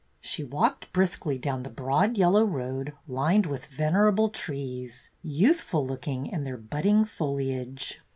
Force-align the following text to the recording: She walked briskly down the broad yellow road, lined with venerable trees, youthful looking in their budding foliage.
She 0.19 0.43
walked 0.43 0.91
briskly 0.93 1.37
down 1.37 1.61
the 1.61 1.69
broad 1.69 2.17
yellow 2.17 2.43
road, 2.43 2.93
lined 3.07 3.45
with 3.45 3.67
venerable 3.67 4.29
trees, 4.29 5.11
youthful 5.21 5.85
looking 5.85 6.25
in 6.25 6.43
their 6.43 6.57
budding 6.57 7.05
foliage. 7.05 8.01